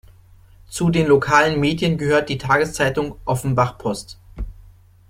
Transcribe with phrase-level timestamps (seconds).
[0.67, 4.17] Zu den lokalen Medien gehört die Tageszeitung Offenbach-Post.